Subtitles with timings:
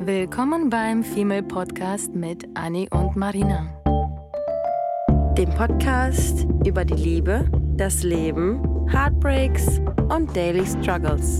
[0.00, 3.66] Willkommen beim Female Podcast mit Annie und Marina.
[5.36, 11.38] Dem Podcast über die Liebe, das Leben, Heartbreaks und Daily Struggles.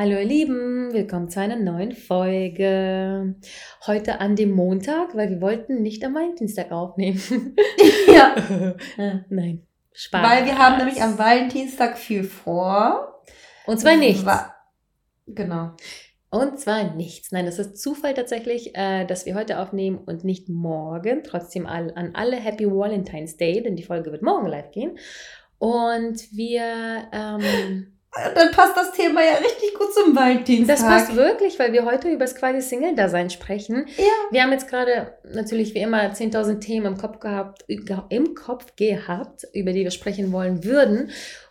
[0.00, 3.34] Hallo ihr Lieben, willkommen zu einer neuen Folge.
[3.86, 7.20] Heute an dem Montag, weil wir wollten nicht am Valentinstag aufnehmen.
[8.06, 8.34] Ja,
[9.28, 10.22] Nein, Spaß.
[10.28, 13.22] weil wir haben nämlich am Valentinstag viel vor.
[13.66, 14.24] Und zwar nichts.
[14.26, 14.54] Wa-
[15.26, 15.70] Genau.
[16.32, 17.30] Und zwar nichts.
[17.32, 21.22] Nein, das ist Zufall tatsächlich, äh, dass wir heute aufnehmen und nicht morgen.
[21.24, 24.98] Trotzdem all, an alle Happy Valentine's Day, denn die Folge wird morgen live gehen.
[25.58, 30.78] Und wir, ähm, Dann passt das Thema ja richtig gut zum Valentinstag.
[30.78, 33.86] das passt wirklich, weil wir heute über das quasi Single-Dasein sprechen.
[33.96, 34.04] Ja.
[34.32, 39.46] Wir haben jetzt gerade natürlich wie immer 10.000 Themen im Kopf gehabt, im Kopf gehabt,
[39.52, 41.10] über die wir sprechen wollen würden.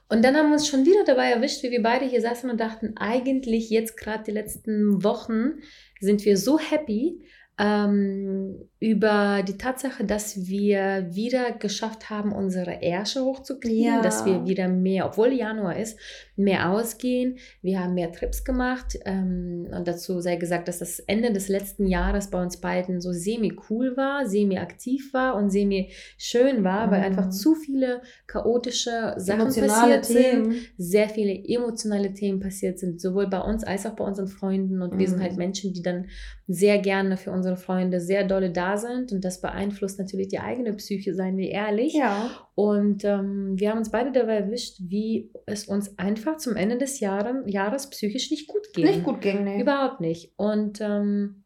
[0.09, 2.59] Und dann haben wir uns schon wieder dabei erwischt, wie wir beide hier saßen und
[2.59, 5.59] dachten, eigentlich jetzt gerade die letzten Wochen
[6.01, 7.23] sind wir so happy
[7.57, 14.01] ähm, über die Tatsache, dass wir wieder geschafft haben, unsere Ärsche hochzukriegen, Ja.
[14.01, 15.99] dass wir wieder mehr, obwohl Januar ist,
[16.37, 17.37] mehr ausgehen.
[17.61, 21.85] Wir haben mehr Trips gemacht ähm, und dazu sei gesagt, dass das Ende des letzten
[21.87, 27.05] Jahres bei uns beiden so semi-cool war, semi-aktiv war und semi-schön war, weil Mhm.
[27.05, 30.55] einfach zu viele chaotische Sachen Emotionale passiert sind Themen.
[30.77, 34.81] sehr viele emotionale Themen passiert sind, sowohl bei uns als auch bei unseren Freunden.
[34.81, 35.23] Und wir sind Mhm.
[35.23, 36.05] halt Menschen, die dann
[36.47, 39.11] sehr gerne für unsere Freunde sehr dolle da sind.
[39.11, 41.93] Und das beeinflusst natürlich die eigene Psyche, seien wir ehrlich.
[41.93, 42.29] Ja.
[42.55, 46.99] Und ähm, wir haben uns beide dabei erwischt, wie es uns einfach zum Ende des
[46.99, 48.85] Jahre, Jahres psychisch nicht gut ging.
[48.85, 49.61] Nicht gut ging, nee.
[49.61, 50.33] Überhaupt nicht.
[50.37, 51.43] Und ähm,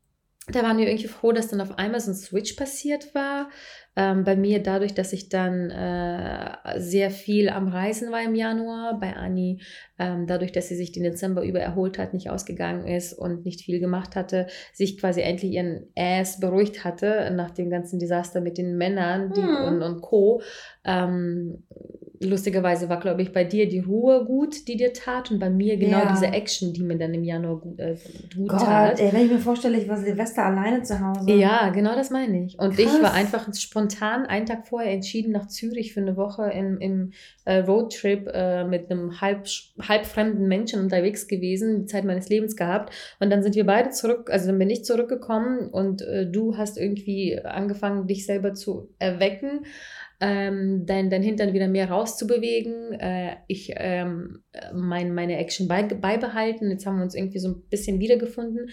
[0.51, 3.49] da waren wir irgendwie froh, dass dann auf einmal so ein Switch passiert war.
[3.95, 8.99] Ähm, bei mir dadurch, dass ich dann äh, sehr viel am Reisen war im Januar.
[8.99, 9.61] Bei Anni
[9.99, 13.61] ähm, dadurch, dass sie sich den Dezember über erholt hat, nicht ausgegangen ist und nicht
[13.61, 18.57] viel gemacht hatte, sich quasi endlich ihren Ass beruhigt hatte nach dem ganzen Desaster mit
[18.57, 19.63] den Männern die, Hm.
[19.65, 20.41] und, und Co.
[20.83, 21.63] Ähm,
[22.19, 25.77] lustigerweise war, glaube ich, bei dir die Ruhe gut, die dir tat und bei mir
[25.77, 26.11] genau Ja.
[26.11, 27.95] diese Action, die mir dann im Januar gut, äh,
[28.35, 28.99] gut Gott, tat.
[28.99, 31.31] ey, wenn ich mir vorstelle, ich war Silvester alleine zu Hause.
[31.33, 32.57] Ja, genau das meine ich.
[32.59, 33.01] Und ich Krass.
[33.01, 37.11] war einfach spontan einen Tag vorher entschieden, nach Zürich für eine Woche im, im
[37.45, 39.47] äh, Roadtrip äh, mit einem halb,
[39.81, 42.93] halb fremden Menschen unterwegs gewesen, die Zeit meines Lebens gehabt.
[43.19, 46.77] Und dann sind wir beide zurück, also dann bin ich zurückgekommen und äh, du hast
[46.77, 49.65] irgendwie angefangen, dich selber zu erwecken.
[50.19, 52.93] Ähm, dein, dein Hintern wieder mehr rauszubewegen.
[52.93, 54.43] Äh, ich ähm,
[54.73, 56.69] mein, meine Action bei, beibehalten.
[56.69, 58.69] Jetzt haben wir uns irgendwie so ein bisschen wiedergefunden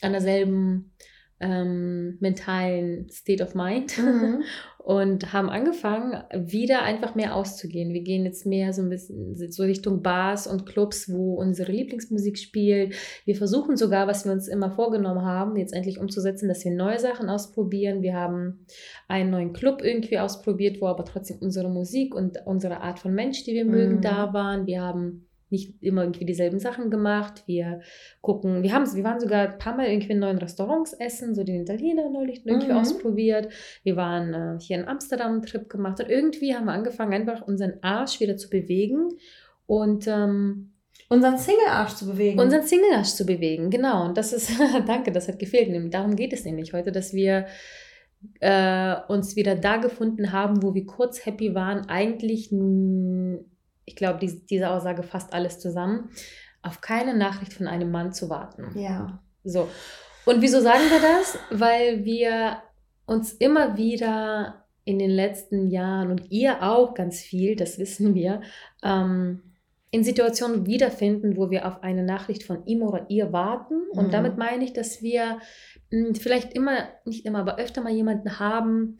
[0.00, 0.92] an derselben
[1.40, 4.42] ähm, mentalen State of Mind Mhm.
[4.78, 7.92] und haben angefangen, wieder einfach mehr auszugehen.
[7.92, 12.38] Wir gehen jetzt mehr so ein bisschen so Richtung Bars und Clubs, wo unsere Lieblingsmusik
[12.38, 12.94] spielt.
[13.26, 16.98] Wir versuchen sogar, was wir uns immer vorgenommen haben, jetzt endlich umzusetzen, dass wir neue
[16.98, 18.02] Sachen ausprobieren.
[18.02, 18.64] Wir haben
[19.08, 23.44] einen neuen Club irgendwie ausprobiert, wo aber trotzdem unsere Musik und unsere Art von Mensch,
[23.44, 24.00] die wir mögen, Mhm.
[24.02, 24.66] da waren.
[24.66, 27.42] Wir haben nicht immer irgendwie dieselben Sachen gemacht.
[27.46, 27.80] Wir
[28.20, 31.44] gucken, wir haben wir waren sogar ein paar Mal irgendwie in neuen Restaurants essen, so
[31.44, 32.78] den Italiener neulich irgendwie Mhm.
[32.78, 33.48] ausprobiert.
[33.82, 37.46] Wir waren äh, hier in Amsterdam einen Trip gemacht und irgendwie haben wir angefangen, einfach
[37.46, 39.08] unseren Arsch wieder zu bewegen
[39.66, 40.72] und ähm,
[41.10, 42.38] Unseren Single-Arsch zu bewegen.
[42.38, 43.70] unseren Single-Arsch zu bewegen.
[43.70, 44.50] Genau, und das ist,
[44.86, 45.94] danke, das hat gefehlt.
[45.94, 47.46] Darum geht es nämlich heute, dass wir
[48.40, 51.88] äh, uns wieder da gefunden haben, wo wir kurz happy waren.
[51.88, 52.50] Eigentlich,
[53.88, 56.10] ich glaube, dies, diese Aussage fasst alles zusammen,
[56.62, 58.78] auf keine Nachricht von einem Mann zu warten.
[58.78, 59.20] ja.
[59.44, 59.68] So.
[60.26, 61.38] Und wieso sagen wir das?
[61.50, 62.58] Weil wir
[63.06, 68.42] uns immer wieder in den letzten Jahren und ihr auch ganz viel, das wissen wir,
[68.82, 69.42] ähm,
[69.90, 73.88] in Situationen wiederfinden, wo wir auf eine Nachricht von ihm oder ihr warten.
[73.92, 74.10] Und Mhm.
[74.10, 75.38] damit meine ich, dass wir
[75.90, 78.98] mh, vielleicht immer, nicht immer, aber öfter mal jemanden haben,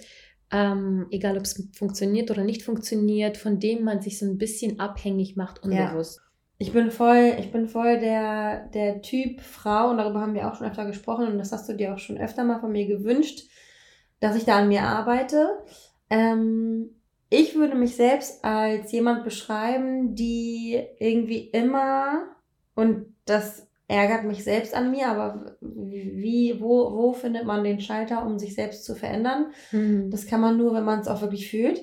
[0.50, 4.80] ähm, egal ob es funktioniert oder nicht funktioniert, von dem man sich so ein bisschen
[4.80, 5.86] abhängig macht, Ja.
[5.88, 6.20] unbewusst.
[6.60, 10.56] Ich bin voll, ich bin voll der, der Typ Frau und darüber haben wir auch
[10.56, 13.48] schon öfter gesprochen und das hast du dir auch schon öfter mal von mir gewünscht,
[14.18, 15.50] dass ich da an mir arbeite.
[16.10, 16.96] Ähm,
[17.30, 22.24] ich würde mich selbst als jemand beschreiben, die irgendwie immer,
[22.74, 28.24] und das ärgert mich selbst an mir, aber wie, wo, wo findet man den Schalter,
[28.24, 29.52] um sich selbst zu verändern?
[29.72, 30.10] Mhm.
[30.10, 31.82] Das kann man nur, wenn man es auch wirklich fühlt.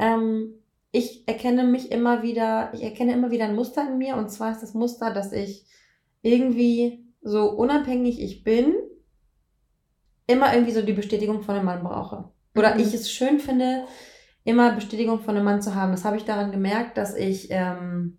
[0.00, 0.54] Ähm,
[0.90, 4.50] ich erkenne mich immer wieder, ich erkenne immer wieder ein Muster in mir und zwar
[4.50, 5.64] ist das Muster, dass ich
[6.22, 8.74] irgendwie so unabhängig ich bin,
[10.26, 12.30] immer irgendwie so die Bestätigung von einem Mann brauche.
[12.56, 12.80] Oder mhm.
[12.80, 13.84] ich es schön finde,
[14.42, 15.92] immer Bestätigung von einem Mann zu haben.
[15.92, 18.18] Das habe ich daran gemerkt, dass ich, ähm,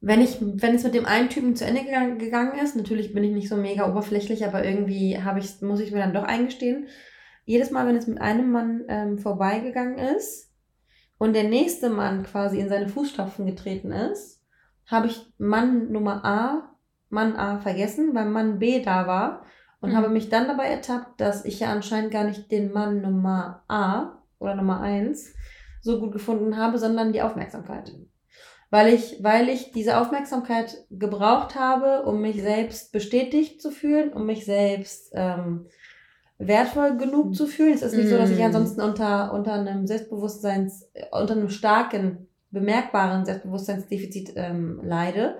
[0.00, 1.84] wenn ich, wenn es mit dem einen Typen zu Ende
[2.18, 5.90] gegangen ist, natürlich bin ich nicht so mega oberflächlich, aber irgendwie habe ich, muss ich
[5.90, 6.86] mir dann doch eingestehen,
[7.44, 10.52] jedes Mal, wenn es mit einem Mann ähm, vorbeigegangen ist
[11.16, 14.44] und der nächste Mann quasi in seine Fußstapfen getreten ist,
[14.86, 16.76] habe ich Mann Nummer A,
[17.08, 19.46] Mann A vergessen, weil Mann B da war
[19.80, 19.96] und mhm.
[19.96, 24.22] habe mich dann dabei ertappt, dass ich ja anscheinend gar nicht den Mann Nummer A
[24.38, 25.34] oder Nummer 1
[25.80, 27.94] so gut gefunden habe, sondern die Aufmerksamkeit.
[28.70, 34.26] Weil ich, weil ich diese Aufmerksamkeit gebraucht habe, um mich selbst bestätigt zu fühlen, um
[34.26, 35.66] mich selbst ähm,
[36.38, 37.74] wertvoll genug zu fühlen.
[37.74, 38.44] Es ist nicht so, dass ich mhm.
[38.44, 45.38] ansonsten unter, unter einem Selbstbewusstseins, unter einem starken, bemerkbaren Selbstbewusstseinsdefizit ähm, leide.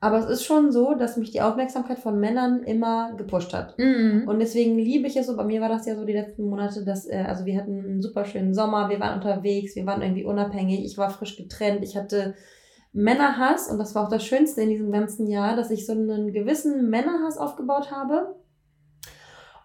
[0.00, 3.78] Aber es ist schon so, dass mich die Aufmerksamkeit von Männern immer gepusht hat.
[3.78, 4.24] Mhm.
[4.26, 5.36] Und deswegen liebe ich es so.
[5.36, 8.02] Bei mir war das ja so die letzten Monate, dass, äh, also wir hatten einen
[8.02, 11.96] super schönen Sommer, wir waren unterwegs, wir waren irgendwie unabhängig, ich war frisch getrennt, ich
[11.96, 12.34] hatte
[12.94, 16.32] Männerhass und das war auch das Schönste in diesem ganzen Jahr, dass ich so einen
[16.32, 18.36] gewissen Männerhass aufgebaut habe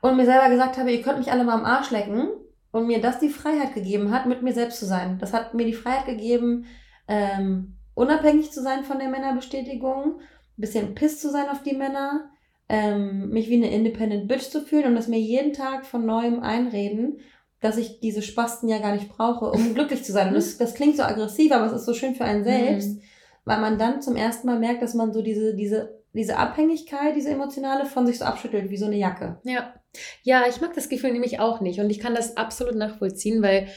[0.02, 2.30] und mir selber gesagt habe, ihr könnt mich alle mal am Arsch lecken
[2.72, 5.20] und mir das die Freiheit gegeben hat, mit mir selbst zu sein.
[5.20, 6.66] Das hat mir die Freiheit gegeben,
[7.08, 12.32] ähm, unabhängig zu sein von der Männerbestätigung, ein bisschen piss zu sein auf die Männer,
[12.68, 16.42] ähm, mich wie eine Independent Bitch zu fühlen und das mir jeden Tag von neuem
[16.42, 17.20] einreden,
[17.62, 20.30] dass ich diese Spasten ja gar nicht brauche, um glücklich zu sein.
[20.30, 23.02] Und das, das klingt so aggressiv, aber es ist so schön für einen selbst, mhm.
[23.50, 27.32] Weil man dann zum ersten Mal merkt, dass man so diese, diese, diese Abhängigkeit, diese
[27.32, 29.40] emotionale von sich so abschüttelt, wie so eine Jacke.
[29.44, 29.74] Ja.
[30.22, 33.68] Ja, ich mag das Gefühl nämlich auch nicht und ich kann das absolut nachvollziehen, weil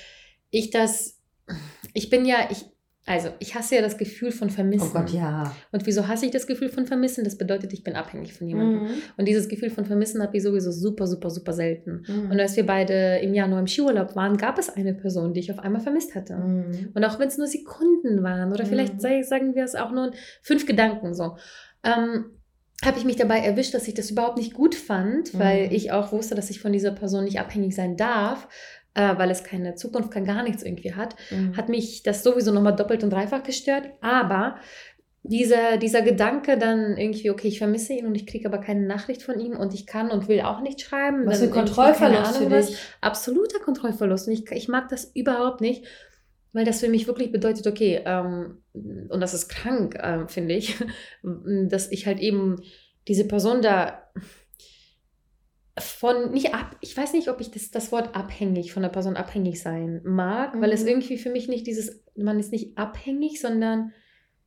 [0.51, 1.23] ich das,
[1.95, 2.67] ich bin ja, ich,
[3.05, 4.91] also, ich hasse ja das Gefühl von Vermissen.
[4.91, 5.53] Oh Gott, ja.
[5.73, 7.25] Und wieso hasse ich das Gefühl von Vermissen?
[7.25, 8.85] Das bedeutet, ich bin abhängig von jemandem.
[8.85, 8.91] Mhm.
[9.17, 12.05] Und dieses Gefühl von Vermissen habe ich sowieso super, super, super selten.
[12.07, 12.31] Mhm.
[12.31, 15.51] Und als wir beide im Januar im Skiurlaub waren, gab es eine Person, die ich
[15.51, 16.37] auf einmal vermisst hatte.
[16.37, 16.91] Mhm.
[16.95, 19.25] Und auch wenn es nur Sekunden waren oder vielleicht mhm.
[19.25, 21.37] sagen wir es auch nur fünf Gedanken so.
[21.83, 22.27] Ähm,
[22.85, 25.73] habe ich mich dabei erwischt, dass ich das überhaupt nicht gut fand, weil mhm.
[25.73, 28.49] ich auch wusste, dass ich von dieser Person nicht abhängig sein darf
[28.95, 31.57] äh, weil es keine Zukunft, kein gar nichts irgendwie hat, mhm.
[31.57, 33.91] hat mich das sowieso nochmal doppelt und dreifach gestört.
[34.01, 34.57] Aber
[35.25, 39.23] dieser, dieser Gedanke dann irgendwie, okay, ich vermisse ihn und ich kriege aber keine Nachricht
[39.23, 41.27] von ihm und ich kann und will auch nicht schreiben.
[41.27, 42.77] Was für ein Kontrollverlust für dich.
[43.01, 44.27] Absoluter Kontrollverlust.
[44.27, 45.85] Und ich, ich mag das überhaupt nicht,
[46.53, 50.77] weil das für mich wirklich bedeutet, okay, ähm, und das ist krank, äh, finde ich,
[51.23, 52.57] dass ich halt eben
[53.07, 54.03] diese Person da
[55.79, 59.17] von nicht ab, ich weiß nicht, ob ich das, das Wort abhängig von der Person
[59.17, 60.61] abhängig sein mag, mhm.
[60.61, 60.89] weil es mhm.
[60.89, 63.93] irgendwie für mich nicht dieses, man ist nicht abhängig, sondern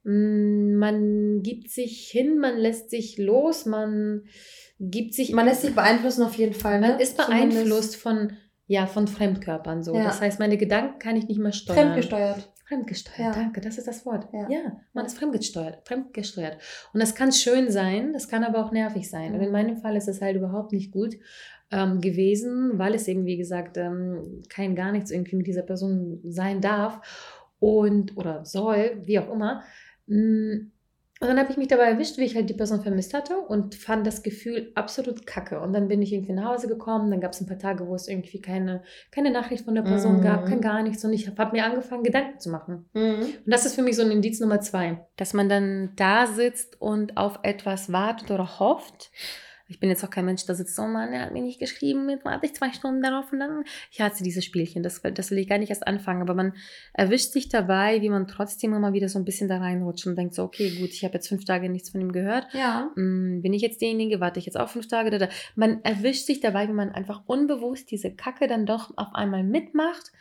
[0.04, 4.24] mh, mm, man gibt sich hin, man lässt sich los, man
[4.80, 5.31] gibt sich.
[5.31, 6.80] Man lässt sich beeinflussen auf jeden Fall.
[6.80, 6.89] Ne?
[6.89, 8.33] Man ist beeinflusst von,
[8.68, 9.95] ja, von Fremdkörpern so.
[9.95, 10.04] Ja.
[10.04, 11.80] Das heißt, meine Gedanken kann ich nicht mehr steuern.
[11.80, 12.51] Fremdgesteuert.
[12.67, 13.31] Fremdgesteuert, ja.
[13.31, 14.27] danke, das ist das Wort.
[14.33, 16.57] Ja, ja man ist fremdgesteuert, fremdgesteuert.
[16.94, 19.31] Und das kann schön sein, das kann aber auch nervig sein.
[19.31, 19.38] Mhm.
[19.38, 21.15] Und in meinem Fall ist es halt überhaupt nicht gut
[21.71, 26.19] ähm, gewesen, weil es eben, wie gesagt, ähm, kein gar nichts irgendwie mit dieser Person
[26.23, 27.01] sein darf
[27.59, 29.63] und oder soll, wie auch immer.
[30.07, 30.71] Mm,
[31.21, 33.73] und dann habe ich mich dabei erwischt, wie ich halt die Person vermisst hatte und
[33.73, 35.62] fand das Gefühl absolut kacke.
[35.62, 37.10] Und dann bin ich irgendwie nach Hause gekommen.
[37.10, 40.17] Dann gab es ein paar Tage, wo es irgendwie keine, keine Nachricht von der Person
[40.17, 40.22] mhm.
[40.22, 41.05] gab, kein gar nichts.
[41.05, 42.89] Und ich habe hab mir angefangen, Gedanken zu machen.
[42.93, 43.22] Mhm.
[43.45, 46.81] Und das ist für mich so ein Indiz Nummer zwei, dass man dann da sitzt
[46.81, 49.10] und auf etwas wartet oder hofft
[49.67, 52.07] ich bin jetzt auch kein Mensch, der sitzt, oh Mann, er hat mir nicht geschrieben,
[52.10, 55.39] jetzt warte ich zwei Stunden darauf und dann, ich hasse dieses Spielchen, das, das will
[55.39, 56.53] ich gar nicht erst anfangen, aber man
[56.93, 60.36] erwischt sich dabei, wie man trotzdem immer wieder so ein bisschen da reinrutscht und denkt
[60.36, 62.91] so, okay, gut, ich habe jetzt fünf Tage nichts von ihm gehört, ja.
[62.95, 65.29] Hm, bin ich jetzt derjenige, warte ich jetzt auch fünf Tage, da, da.
[65.55, 70.12] man erwischt sich dabei, wie man einfach unbewusst diese Kacke dann doch auf einmal mitmacht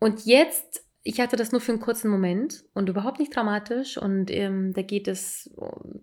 [0.00, 4.30] und jetzt ich hatte das nur für einen kurzen Moment und überhaupt nicht dramatisch und
[4.30, 5.50] ähm, da geht es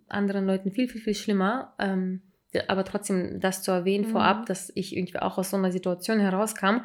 [0.08, 1.76] anderen Leuten viel, viel, viel schlimmer.
[1.78, 2.22] Ähm,
[2.68, 4.12] aber trotzdem das zu erwähnen mhm.
[4.12, 6.80] vorab, dass ich irgendwie auch aus so einer Situation herauskam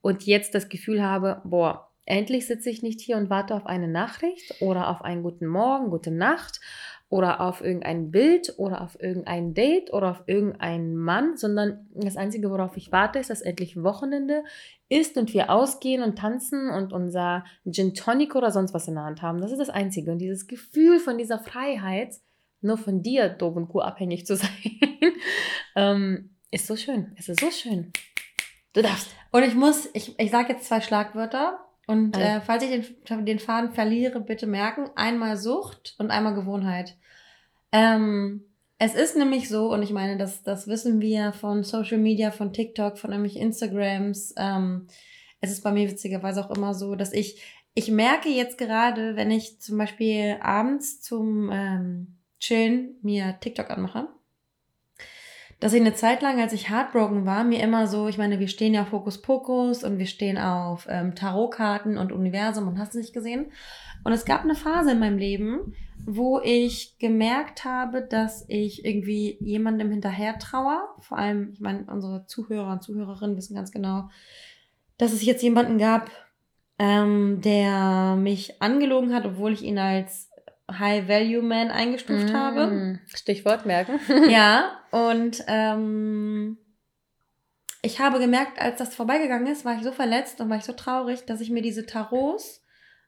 [0.00, 3.88] und jetzt das Gefühl habe, boah, endlich sitze ich nicht hier und warte auf eine
[3.88, 6.60] Nachricht oder auf einen guten Morgen, gute Nacht
[7.08, 12.50] oder auf irgendein Bild oder auf irgendein Date oder auf irgendeinen Mann, sondern das Einzige,
[12.50, 14.42] worauf ich warte, ist, dass endlich Wochenende
[14.88, 19.04] ist und wir ausgehen und tanzen und unser Gin Tonic oder sonst was in der
[19.04, 19.40] Hand haben.
[19.40, 20.10] Das ist das Einzige.
[20.10, 22.16] Und dieses Gefühl von dieser Freiheit,
[22.60, 24.50] nur von dir, doof und abhängig zu sein,
[25.74, 27.12] ähm, ist so schön.
[27.16, 27.92] Es ist so schön.
[28.72, 29.08] Du darfst.
[29.32, 31.60] Und ich muss, ich, ich sage jetzt zwei Schlagwörter.
[31.86, 32.70] Und äh, falls ich
[33.08, 36.96] den, den Faden verliere, bitte merken, einmal Sucht und einmal Gewohnheit.
[37.72, 38.44] Ähm,
[38.78, 42.52] Es ist nämlich so, und ich meine, das, das wissen wir von Social Media, von
[42.52, 44.34] TikTok, von nämlich Instagrams.
[44.36, 44.88] Ähm,
[45.40, 47.40] es ist bei mir witzigerweise auch immer so, dass ich,
[47.74, 54.08] ich merke jetzt gerade, wenn ich zum Beispiel abends zum ähm, Chillen mir TikTok anmache,
[55.58, 58.48] dass ich eine Zeit lang, als ich heartbroken war, mir immer so, ich meine, wir
[58.48, 62.94] stehen ja auf Hokus Pokus und wir stehen auf ähm, Tarotkarten und Universum und hast
[62.94, 63.46] du nicht gesehen.
[64.04, 65.74] Und es gab eine Phase in meinem Leben,
[66.04, 70.94] wo ich gemerkt habe, dass ich irgendwie jemandem hinterher trauer.
[71.00, 74.10] Vor allem, ich meine, unsere Zuhörer und Zuhörerinnen wissen ganz genau,
[74.98, 76.10] dass es jetzt jemanden gab,
[76.78, 80.30] ähm, der mich angelogen hat, obwohl ich ihn als
[80.70, 82.98] High-Value-Man eingestuft mm, habe.
[83.14, 84.00] Stichwort merken.
[84.28, 86.58] ja, und ähm,
[87.82, 90.72] ich habe gemerkt, als das vorbeigegangen ist, war ich so verletzt und war ich so
[90.72, 92.64] traurig, dass ich mir diese Tarots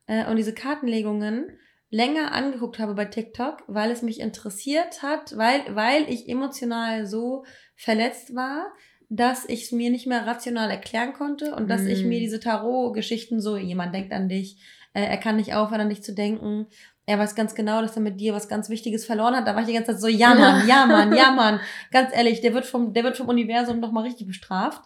[0.06, 1.58] äh, und diese Kartenlegungen
[1.90, 7.44] länger angeguckt habe bei TikTok, weil es mich interessiert hat, weil, weil ich emotional so
[7.76, 8.72] verletzt war,
[9.08, 11.88] dass ich es mir nicht mehr rational erklären konnte und dass mm.
[11.88, 12.20] ich mir mm.
[12.20, 14.62] diese Tarot-Geschichten so, jemand denkt an dich,
[14.92, 16.66] äh, er kann nicht aufhören, an dich zu denken,
[17.08, 19.46] er weiß ganz genau, dass er mit dir was ganz Wichtiges verloren hat.
[19.46, 21.58] Da war ich die ganze Zeit so, ja Mann, ja Mann, ja Mann.
[21.90, 24.82] Ganz ehrlich, der wird vom, der wird vom Universum nochmal richtig bestraft.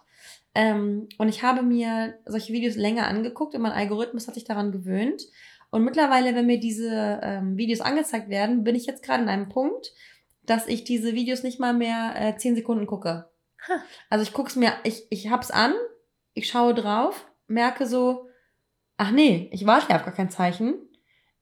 [0.55, 4.71] Ähm, und ich habe mir solche Videos länger angeguckt und mein Algorithmus hat sich daran
[4.71, 5.23] gewöhnt.
[5.69, 9.49] Und mittlerweile, wenn mir diese ähm, Videos angezeigt werden, bin ich jetzt gerade in einem
[9.49, 9.91] Punkt,
[10.45, 13.29] dass ich diese Videos nicht mal mehr äh, 10 Sekunden gucke.
[13.67, 13.73] Huh.
[14.09, 15.73] Also ich gucke es mir, ich, ich hab's an,
[16.35, 18.27] ich schaue drauf, merke so,
[18.95, 20.75] ach nee, ich warte ja auf gar kein Zeichen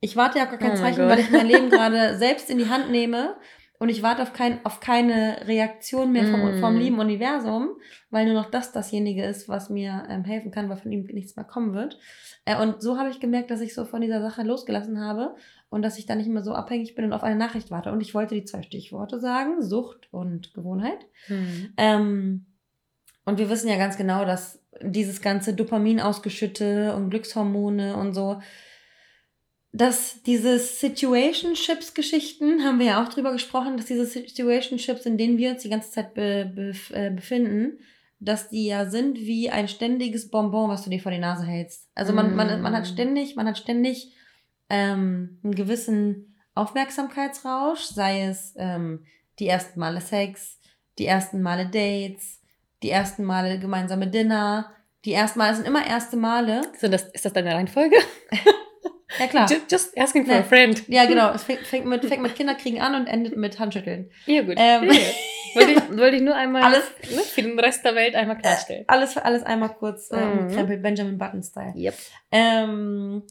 [0.01, 2.58] ich warte ja auf gar kein oh Zeichen, weil ich mein Leben gerade selbst in
[2.58, 3.36] die Hand nehme
[3.79, 6.60] und ich warte auf, kein, auf keine Reaktion mehr vom, mm.
[6.60, 7.70] vom lieben Universum,
[8.10, 11.36] weil nur noch das dasjenige ist, was mir ähm, helfen kann, weil von ihm nichts
[11.36, 11.98] mehr kommen wird.
[12.46, 15.36] Äh, und so habe ich gemerkt, dass ich so von dieser Sache losgelassen habe
[15.70, 17.91] und dass ich dann nicht mehr so abhängig bin und auf eine Nachricht warte.
[17.91, 21.08] Und ich wollte die zwei Stichworte sagen, Sucht und Gewohnheit.
[21.27, 21.65] Mm.
[21.77, 22.46] Ähm,
[23.25, 28.41] und wir wissen ja ganz genau, dass dieses ganze Dopamin ausgeschütte und Glückshormone und so,
[29.73, 35.51] dass diese Situationships-Geschichten, haben wir ja auch drüber gesprochen, dass diese Situationships, in denen wir
[35.51, 37.79] uns die ganze Zeit be, be, äh, befinden,
[38.19, 41.89] dass die ja sind wie ein ständiges Bonbon, was du dir vor die Nase hältst.
[41.95, 42.35] Also man, mm.
[42.35, 42.93] man, man hat mm.
[42.93, 44.13] ständig, man hat ständig
[44.69, 49.05] ähm, einen gewissen Aufmerksamkeitsrausch, sei es ähm,
[49.39, 50.59] die ersten Male Sex,
[50.99, 52.41] die ersten Male Dates,
[52.83, 54.71] die ersten Male gemeinsame Dinner,
[55.05, 56.61] die ersten Male sind immer erste Male.
[56.77, 57.95] Sind das, ist das deine Reihenfolge?
[59.19, 59.49] Ja, klar.
[59.49, 60.39] Just, just asking for ja.
[60.41, 60.83] a friend.
[60.87, 61.31] Ja, genau.
[61.33, 64.09] Es fängt, fängt, mit, fängt mit Kinderkriegen an und endet mit Handschütteln.
[64.25, 64.55] Ja, gut.
[64.57, 64.99] Ähm, ja.
[65.53, 68.85] Wollte, ich, wollte ich nur einmal alles, ne, für den Rest der Welt einmal klarstellen.
[68.87, 70.49] Alles, alles einmal kurz äh, mhm.
[70.53, 71.73] Krempel Benjamin Button-Style.
[71.75, 71.95] Yep.
[72.31, 73.23] Ähm,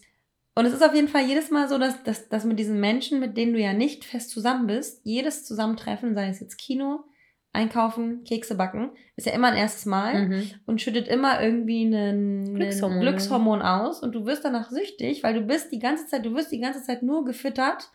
[0.54, 3.20] und es ist auf jeden Fall jedes Mal so, dass, dass, dass mit diesen Menschen,
[3.20, 7.04] mit denen du ja nicht fest zusammen bist, jedes Zusammentreffen, sei es jetzt Kino,
[7.52, 10.50] einkaufen, Kekse backen, ist ja immer ein erstes Mal mhm.
[10.66, 13.00] und schüttet immer irgendwie einen, Glückshormon.
[13.00, 16.52] Glückshormon aus und du wirst danach süchtig, weil du bist die ganze Zeit, du wirst
[16.52, 17.90] die ganze Zeit nur gefüttert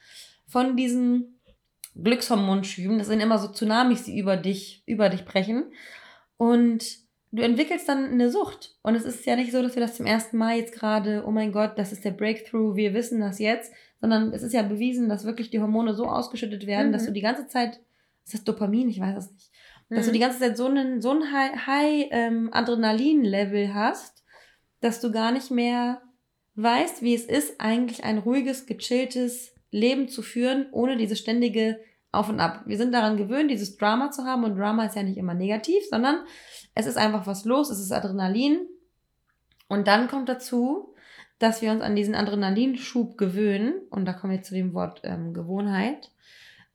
[0.46, 1.40] von diesen
[2.02, 2.98] Glückshormonschüben.
[2.98, 5.64] Das sind immer so Tsunamis, die über dich, über dich brechen.
[6.38, 6.84] Und
[7.32, 8.76] du entwickelst dann eine Sucht.
[8.82, 11.32] Und es ist ja nicht so, dass wir das zum ersten Mal jetzt gerade, oh
[11.32, 15.08] mein Gott, das ist der Breakthrough, wir wissen das jetzt, sondern es ist ja bewiesen,
[15.08, 16.92] dass wirklich die Hormone so ausgeschüttet werden, mhm.
[16.94, 17.80] dass du die ganze Zeit
[18.26, 18.90] ist das Dopamin?
[18.90, 19.52] Ich weiß es nicht.
[19.90, 20.06] Dass mhm.
[20.08, 24.24] du die ganze Zeit so einen, so ein High, High ähm, Adrenalin-Level hast,
[24.82, 26.02] dass du gar nicht mehr
[26.56, 31.80] weißt, wie es ist, eigentlich ein ruhiges, gechilltes Leben zu führen, ohne diese ständige
[32.12, 32.64] Auf und Ab.
[32.66, 35.84] Wir sind daran gewöhnt, dieses Drama zu haben und Drama ist ja nicht immer negativ,
[35.90, 36.20] sondern
[36.74, 38.68] es ist einfach was los, es ist Adrenalin.
[39.68, 40.96] Und dann kommt dazu,
[41.40, 45.34] dass wir uns an diesen Adrenalinschub gewöhnen, und da kommen wir zu dem Wort ähm,
[45.34, 46.12] Gewohnheit,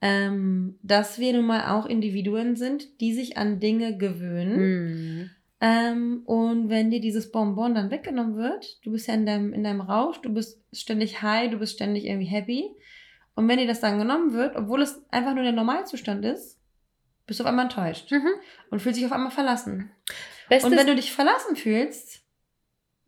[0.01, 4.59] ähm, dass wir nun mal auch Individuen sind, die sich an Dinge gewöhnen.
[4.59, 5.29] Mhm.
[5.63, 9.63] Ähm, und wenn dir dieses Bonbon dann weggenommen wird, du bist ja in deinem, in
[9.63, 12.71] deinem Rausch, du bist ständig high, du bist ständig irgendwie happy.
[13.35, 16.59] Und wenn dir das dann genommen wird, obwohl es einfach nur der Normalzustand ist,
[17.27, 18.27] bist du auf einmal enttäuscht mhm.
[18.71, 19.91] und fühlst dich auf einmal verlassen.
[20.49, 22.20] Bestes und wenn du dich verlassen fühlst,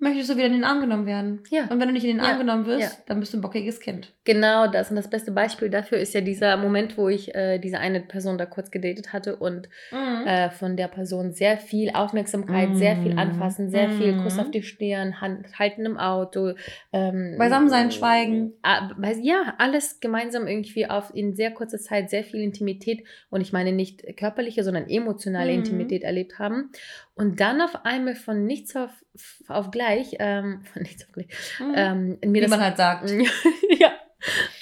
[0.04, 1.42] möchtest du wieder in den Arm genommen werden.
[1.50, 1.64] Ja.
[1.64, 2.38] Und wenn du nicht in den Arm ja.
[2.38, 3.04] genommen wirst, ja.
[3.08, 4.14] dann bist du ein bockiges Kind.
[4.26, 4.90] Genau das.
[4.90, 8.38] Und das beste Beispiel dafür ist ja dieser Moment, wo ich äh, diese eine Person
[8.38, 10.28] da kurz gedatet hatte und mhm.
[10.28, 12.76] äh, von der Person sehr viel Aufmerksamkeit, mhm.
[12.76, 13.98] sehr viel Anfassen, sehr mhm.
[13.98, 16.54] viel Kuss auf die Stirn, Hand halten im Auto.
[16.92, 18.54] Ähm, Beisammensein, Schweigen.
[18.64, 23.54] Äh, ja, alles gemeinsam irgendwie auf in sehr kurzer Zeit sehr viel Intimität und ich
[23.54, 25.60] meine nicht körperliche, sondern emotionale mhm.
[25.60, 26.72] Intimität erlebt haben.
[27.16, 28.90] Und dann auf einmal von nichts auf,
[29.48, 31.28] auf gleich, ähm, von nichts auf gleich,
[31.60, 31.74] mhm.
[31.76, 33.10] ähm, mir Wie das, man halt sagt.
[33.80, 33.94] ja.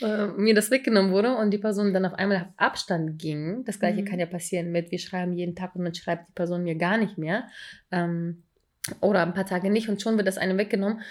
[0.02, 3.64] äh, mir das weggenommen wurde und die Person dann auf einmal auf Abstand ging.
[3.66, 4.06] Das gleiche Mhm.
[4.06, 6.98] kann ja passieren mit, wir schreiben jeden Tag und dann schreibt die Person mir gar
[6.98, 7.48] nicht mehr.
[7.92, 8.44] Ähm,
[9.00, 11.02] oder ein paar Tage nicht und schon wird das einem weggenommen.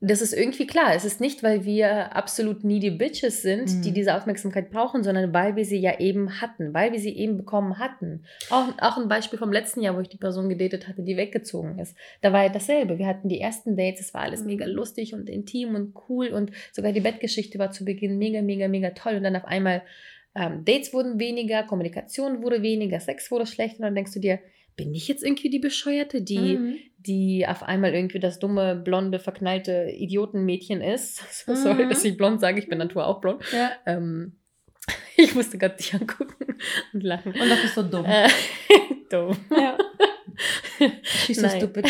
[0.00, 0.94] Das ist irgendwie klar.
[0.94, 3.94] Es ist nicht, weil wir absolut needy Bitches sind, die Mhm.
[3.94, 7.80] diese Aufmerksamkeit brauchen, sondern weil wir sie ja eben hatten, weil wir sie eben bekommen
[7.80, 8.22] hatten.
[8.48, 11.80] Auch, auch ein Beispiel vom letzten Jahr, wo ich die Person gedatet hatte, die weggezogen
[11.80, 11.96] ist.
[12.20, 12.98] Da war ja dasselbe.
[12.98, 14.46] Wir hatten die ersten Dates, es war alles Mhm.
[14.46, 18.68] mega lustig und intim und cool und sogar die Bettgeschichte war zu Beginn mega, mega,
[18.68, 19.16] mega toll.
[19.16, 19.82] Und dann auf einmal
[20.36, 24.38] ähm, Dates wurden weniger, Kommunikation wurde weniger, Sex wurde schlechter und dann denkst du dir,
[24.78, 26.76] bin ich jetzt irgendwie die Bescheuerte, die, Mhm.
[26.98, 31.20] die auf einmal irgendwie das dumme, blonde, verknallte Idiotenmädchen ist?
[31.46, 31.88] So, Sorry, Mhm.
[31.90, 33.42] dass ich blond sage, ich bin Natur auch blond.
[33.52, 33.72] Ja.
[33.84, 34.36] Ähm,
[35.18, 36.56] ich musste gerade dich angucken
[36.94, 37.32] und lachen.
[37.32, 38.06] Und das ist so dumm.
[38.06, 38.28] Äh,
[39.10, 39.36] dumm.
[39.50, 39.76] Ja.
[41.02, 41.86] She's so stupid.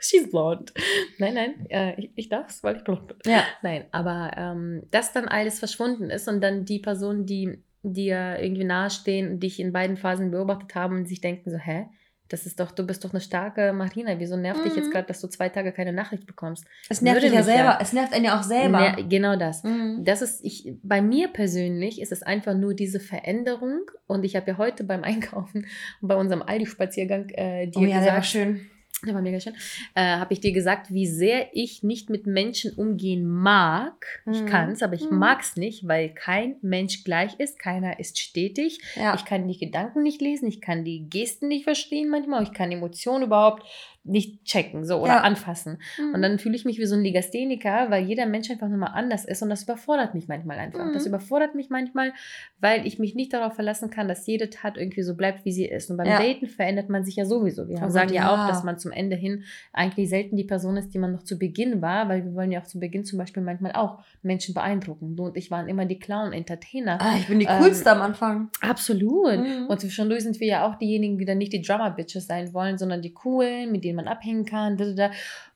[0.00, 0.72] She's blond.
[1.18, 3.16] Nein, nein, äh, ich, ich darf es, weil ich blond bin.
[3.26, 3.44] Ja.
[3.62, 8.64] Nein, aber ähm, dass dann alles verschwunden ist und dann die Personen, die dir irgendwie
[8.64, 11.86] nahestehen und dich in beiden Phasen beobachtet haben und sich denken so, hä?
[12.28, 14.18] Das ist doch, du bist doch eine starke Marina.
[14.18, 14.92] Wieso nervt dich jetzt Mhm.
[14.92, 16.64] gerade, dass du zwei Tage keine Nachricht bekommst?
[16.88, 17.78] Es nervt dich ja selber.
[17.80, 18.78] Es nervt einen ja auch selber.
[18.80, 19.62] Ner genau das.
[19.62, 20.04] Mhm.
[20.04, 24.50] Das ist, ich, bei mir persönlich ist es einfach nur diese Veränderung und ich habe
[24.50, 25.66] ja heute beim Einkaufen
[26.00, 28.60] und bei unserem Aldi-Spaziergang äh, dir Oh ja, der war gesagt, schön.
[29.04, 29.54] Der war mega schön,
[29.94, 34.22] äh, habe ich dir gesagt, wie sehr ich nicht mit Menschen umgehen mag.
[34.32, 34.46] Ich Mhm.
[34.46, 35.18] kann es, aber ich Mhm.
[35.18, 38.80] mag es nicht, weil kein Mensch gleich ist, keiner ist stetig.
[38.94, 39.14] Ja.
[39.14, 42.72] Ich kann die Gedanken nicht lesen, ich kann die Gesten nicht verstehen manchmal, ich kann
[42.72, 43.64] Emotionen überhaupt
[44.06, 45.20] nicht checken so oder Ja.
[45.22, 45.78] anfassen.
[45.98, 46.14] Mhm.
[46.14, 49.24] Und dann fühle ich mich wie so ein Legastheniker, weil jeder Mensch einfach nochmal anders
[49.24, 50.84] ist und das überfordert mich manchmal einfach.
[50.84, 50.92] Mhm.
[50.92, 52.12] Das überfordert mich manchmal,
[52.60, 55.66] weil ich mich nicht darauf verlassen kann, dass jede Tat irgendwie so bleibt, wie sie
[55.66, 55.90] ist.
[55.90, 56.18] Und beim Ja.
[56.18, 57.68] Daten verändert man sich ja sowieso.
[57.68, 58.48] Wir Oh sagen Gott, ja auch, ja.
[58.48, 61.82] dass man zum Ende hin eigentlich selten die Person ist, die man noch zu Beginn
[61.82, 65.16] war, weil wir wollen ja auch zu Beginn zum Beispiel manchmal auch Menschen beeindrucken.
[65.16, 66.98] Du und ich waren immer die Clown-Entertainer.
[67.00, 68.50] ah, ich bin die Ähm, coolste am Anfang.
[68.60, 69.38] Absolut.
[69.38, 69.66] Mhm.
[69.68, 73.02] Und zwischendurch sind wir ja auch diejenigen, die dann nicht die Drama-Bitches sein wollen, sondern
[73.02, 74.78] die coolen, mit denen man abhängen kann.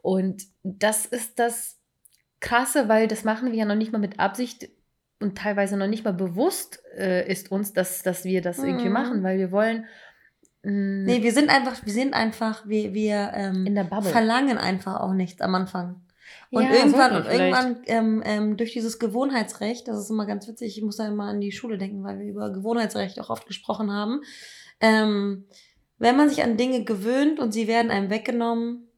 [0.03, 1.79] Und das ist das
[2.41, 4.69] Krasse, weil das machen wir ja noch nicht mal mit Absicht
[5.21, 8.95] und teilweise noch nicht mal bewusst äh, ist uns, dass, dass wir das irgendwie Mhm.
[8.95, 9.85] machen, weil wir wollen
[10.63, 13.67] mh, Nee, wir sind einfach, wir sind einfach, wir, wir ähm,
[14.03, 16.01] verlangen einfach auch nichts am Anfang.
[16.51, 20.77] Und Ja, irgendwann, und irgendwann ähm, ähm, durch dieses Gewohnheitsrecht, das ist immer ganz witzig,
[20.79, 23.93] ich muss da immer an die Schule denken, weil wir über Gewohnheitsrecht auch oft gesprochen
[23.93, 24.23] haben.
[24.81, 25.45] Ähm,
[26.01, 28.89] wenn man sich an Dinge gewöhnt und sie werden einem weggenommen,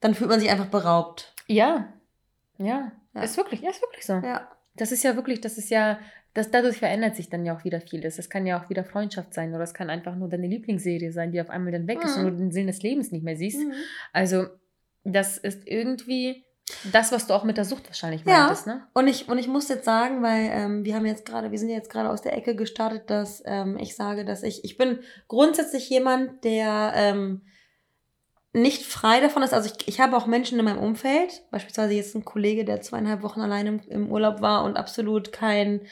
[0.00, 1.32] dann fühlt man sich einfach beraubt.
[1.46, 1.92] Ja.
[2.58, 2.92] Ja.
[3.14, 3.22] Ja.
[3.22, 4.12] Ist wirklich, ja, ist wirklich so.
[4.14, 4.50] Ja.
[4.74, 5.98] Das ist ja wirklich, das ist ja,
[6.34, 8.18] das, dadurch verändert sich dann ja auch wieder vieles.
[8.18, 11.32] Es kann ja auch wieder Freundschaft sein oder es kann einfach nur deine Lieblingsserie sein,
[11.32, 12.24] die auf einmal dann weg ist Mhm.
[12.26, 13.60] und du den Sinn des Lebens nicht mehr siehst.
[13.60, 13.72] Mhm.
[14.12, 14.46] Also,
[15.04, 16.44] das ist irgendwie
[16.92, 18.38] das, was du auch mit der Sucht wahrscheinlich Ja.
[18.40, 18.86] meintest, ne?
[18.92, 21.68] Und ich, und ich muss jetzt sagen, weil ähm, wir haben jetzt gerade, wir sind
[21.68, 24.98] jetzt gerade aus der Ecke gestartet, dass ähm, ich sage, dass ich, ich bin
[25.28, 27.42] grundsätzlich jemand, der ähm,
[28.52, 29.54] nicht frei davon ist.
[29.54, 33.22] Also ich, ich habe auch Menschen in meinem Umfeld, beispielsweise jetzt ein Kollege, der zweieinhalb
[33.22, 35.82] Wochen allein im, im Urlaub war und absolut kein,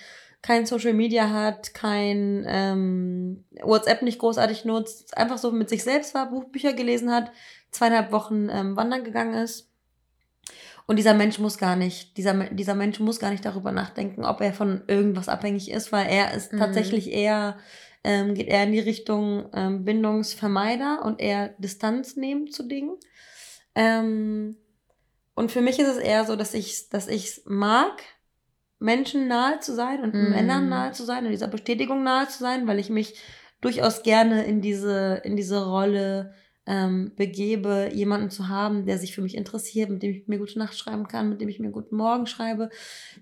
[0.43, 6.15] kein Social Media hat, kein ähm, WhatsApp nicht großartig nutzt, einfach so mit sich selbst
[6.15, 7.31] war, Buch, Bücher gelesen hat,
[7.71, 9.71] zweieinhalb Wochen ähm, wandern gegangen ist.
[10.87, 14.41] Und dieser Mensch muss gar nicht, dieser, dieser Mensch muss gar nicht darüber nachdenken, ob
[14.43, 16.59] er von irgendwas abhängig ist, weil er ist Mhm.
[16.59, 17.57] tatsächlich eher,
[18.05, 22.97] ähm, geht eher in die Richtung ähm, Bindungsvermeider und eher Distanz nehmen zu Dingen.
[23.75, 24.57] Ähm,
[25.35, 28.03] und für mich ist es eher so, dass ich dass ich mag,
[28.79, 30.31] Menschen nahe zu sein und Mhm.
[30.31, 33.19] Männern nahe zu sein und dieser Bestätigung nahe zu sein, weil ich mich
[33.63, 36.35] durchaus gerne in diese, in diese Rolle
[36.67, 40.59] ähm, begebe, jemanden zu haben, der sich für mich interessiert, mit dem ich mir gute
[40.59, 42.71] Nacht schreiben kann, mit dem ich mir guten Morgen schreibe,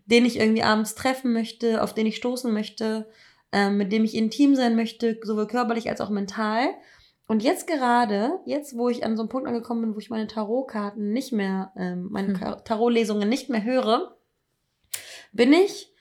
[0.07, 3.09] den ich irgendwie abends treffen möchte, auf den ich stoßen möchte,
[3.51, 6.69] ähm, mit dem ich intim sein möchte, sowohl körperlich als auch mental.
[7.27, 10.27] Und jetzt gerade, jetzt wo ich an so einem Punkt angekommen bin, wo ich meine
[10.27, 12.57] Tarotkarten nicht mehr, ähm, meine Hm.
[12.65, 14.17] Tarotlesungen nicht mehr höre,
[15.33, 15.93] bin ich,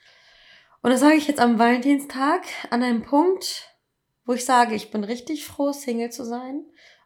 [0.82, 3.68] und das sage ich jetzt am Valentinstag, an einem Punkt,
[4.26, 6.64] wo ich sage, ich bin richtig froh, Single zu sein.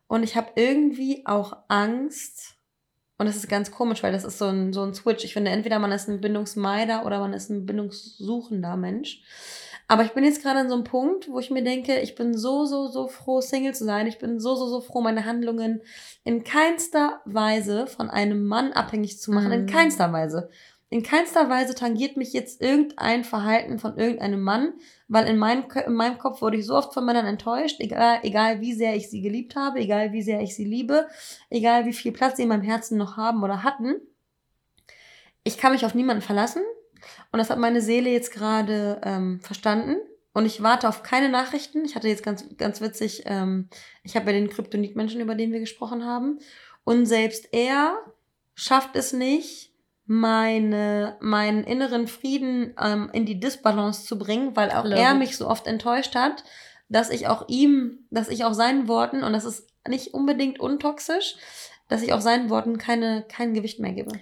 [0.08, 2.54] Und ich habe irgendwie auch Angst.
[3.18, 5.24] Und das ist ganz komisch, weil das ist so ein, so ein Switch.
[5.24, 9.22] Ich finde, entweder man ist ein Bindungsmeider oder man ist ein bindungssuchender Mensch.
[9.88, 12.36] Aber ich bin jetzt gerade an so einem Punkt, wo ich mir denke, ich bin
[12.36, 14.06] so, so, so froh, Single zu sein.
[14.08, 15.80] Ich bin so, so, so froh, meine Handlungen
[16.24, 19.52] in keinster Weise von einem Mann abhängig zu machen.
[19.52, 19.66] In Mhm.
[19.66, 20.50] keinster Weise.
[20.88, 24.74] In keinster Weise tangiert mich jetzt irgendein Verhalten von irgendeinem Mann,
[25.08, 28.60] weil in meinem, in meinem Kopf wurde ich so oft von Männern enttäuscht, egal, egal
[28.60, 31.08] wie sehr ich sie geliebt habe, egal wie sehr ich sie liebe,
[31.50, 33.96] egal wie viel Platz sie in meinem Herzen noch haben oder hatten.
[35.42, 36.62] Ich kann mich auf niemanden verlassen.
[37.32, 39.96] Und das hat meine Seele jetzt gerade ähm, verstanden.
[40.32, 41.84] Und ich warte auf keine Nachrichten.
[41.84, 43.68] Ich hatte jetzt ganz, ganz witzig, ähm,
[44.02, 46.38] ich habe ja den Kryptonit-Menschen, über den wir gesprochen haben.
[46.84, 47.98] Und selbst er
[48.54, 49.72] schafft es nicht,
[50.06, 55.18] meine, meinen inneren Frieden ähm, in die Disbalance zu bringen, weil auch Love er it.
[55.18, 56.44] mich so oft enttäuscht hat,
[56.88, 61.36] dass ich auch ihm, dass ich auch seinen Worten, und das ist nicht unbedingt untoxisch,
[61.88, 64.12] dass ich auch seinen Worten keine, kein Gewicht mehr gebe.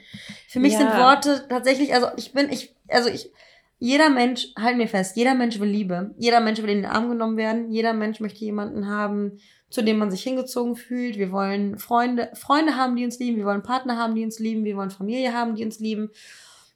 [0.48, 0.78] Für mich Ja.
[0.78, 3.30] sind Worte tatsächlich, also ich bin, ich, also ich,
[3.78, 6.14] jeder Mensch, halt mir fest, jeder Mensch will Liebe.
[6.16, 7.70] Jeder Mensch will in den Arm genommen werden.
[7.70, 9.38] Jeder Mensch möchte jemanden haben,
[9.74, 11.18] zu dem man sich hingezogen fühlt.
[11.18, 13.36] Wir wollen Freunde, Freunde haben, die uns lieben.
[13.38, 14.64] Wir wollen Partner haben, die uns lieben.
[14.64, 16.10] Wir wollen Familie haben, die uns lieben.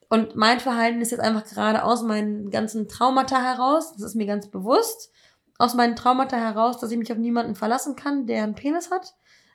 [0.09, 4.27] Und mein Verhalten ist jetzt einfach gerade aus meinen ganzen Traumata heraus, das ist mir
[4.27, 5.13] ganz bewusst,
[5.59, 9.15] aus meinen Traumata heraus, dass ich mich auf niemanden verlassen kann, der einen Penis hat,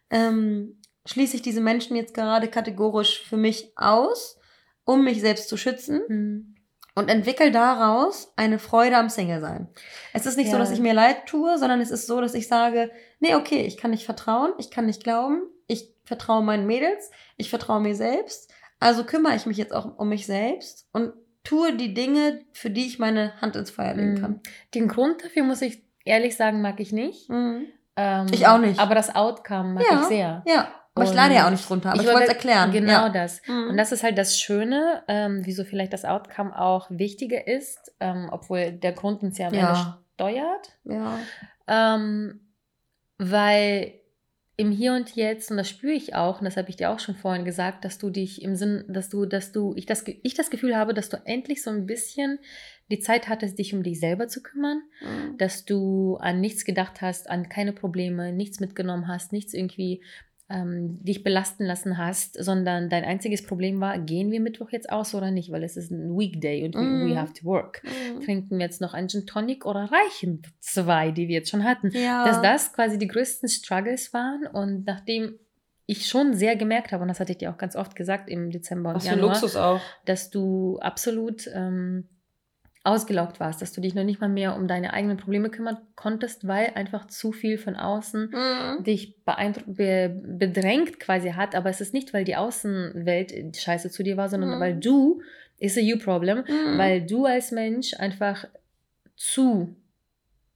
[0.10, 4.38] ähm, schließe ich diese Menschen jetzt gerade kategorisch für mich aus,
[4.86, 6.53] um mich selbst zu schützen Hm.
[6.96, 9.68] Und entwickle daraus eine Freude am Single-Sein.
[10.14, 10.60] Es ist nicht so, Ja.
[10.60, 13.78] dass ich mir leid tue, sondern es ist so, dass ich sage, nee, okay, ich
[13.78, 18.52] kann nicht vertrauen, ich kann nicht glauben, ich vertraue meinen Mädels, ich vertraue mir selbst,
[18.80, 22.86] also kümmere ich mich jetzt auch um mich selbst und tue die Dinge, für die
[22.86, 24.22] ich meine Hand ins Feuer legen Mhm.
[24.22, 24.42] kann.
[24.76, 27.30] Den Grund dafür, muss ich ehrlich sagen, mag ich nicht.
[27.30, 27.66] Mhm.
[27.96, 28.80] Ähm, Ich auch nicht.
[28.80, 30.00] Aber das Outcome mag Ja.
[30.02, 30.44] ich sehr.
[30.48, 32.72] Ja, aber ich Und leide ja auch nicht drunter, aber ich, wollte- wollte es erklären.
[32.72, 33.10] Genau ja.
[33.10, 33.42] das.
[33.48, 33.70] Mhm.
[33.70, 38.30] Und das ist halt das Schöne, ähm, wieso vielleicht das Outcome auch wichtiger ist, ähm,
[38.32, 39.70] obwohl der Grund uns ja am Ja.
[39.70, 40.78] Ende steuert.
[40.86, 41.20] ja.
[41.68, 42.40] Ähm,
[43.18, 43.94] weil
[44.56, 47.00] im Hier und Jetzt, und das spüre ich auch, und das habe ich dir auch
[47.00, 50.36] schon vorhin gesagt, dass du dich im Sinn, dass du, dass du, ich das, ich
[50.36, 52.38] das Gefühl habe, dass du endlich so ein bisschen
[52.92, 55.38] die Zeit hattest, dich um dich selber zu kümmern, Mhm.
[55.40, 60.04] dass du an nichts gedacht hast, an keine Probleme, nichts mitgenommen hast, nichts irgendwie
[60.50, 65.16] ähm, dich belasten lassen hast, sondern dein einziges Problem war, gehen wir Mittwoch jetzt aus
[65.16, 67.10] oder nicht, weil es ist ein Weekday und we, Mhm.
[67.10, 67.82] we have to work.
[67.84, 68.22] Mhm.
[68.22, 71.92] Trinken wir jetzt noch einen Gin Tonic oder reichen zwei, die wir jetzt schon hatten?
[71.92, 72.26] Ja.
[72.26, 75.40] dass das quasi die größten Struggles waren und nachdem
[75.86, 78.52] ich schon sehr gemerkt habe, und das hatte ich dir auch ganz oft gesagt im
[78.52, 79.82] Dezember und Was Januar, Luxus auch.
[80.06, 82.08] dass du absolut ähm,
[82.86, 86.46] ausgelaugt warst, dass du dich noch nicht mal mehr um deine eigenen Probleme kümmern konntest,
[86.48, 88.84] weil einfach zu viel von außen Mhm.
[88.84, 94.04] dich beeindruckt, be, bedrängt quasi hat, aber es ist nicht, weil die Außenwelt scheiße zu
[94.04, 94.60] dir war, sondern Mhm.
[94.60, 95.22] weil du,
[95.60, 96.78] ist a you problem, Mhm.
[96.78, 98.46] weil du als Mensch einfach
[99.16, 99.76] zu,